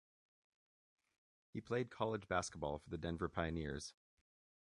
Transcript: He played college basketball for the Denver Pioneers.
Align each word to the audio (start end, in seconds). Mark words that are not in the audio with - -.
He 1.53 1.61
played 1.61 1.91
college 1.91 2.27
basketball 2.27 2.79
for 2.79 2.89
the 2.89 2.97
Denver 2.97 3.29
Pioneers. 3.29 3.93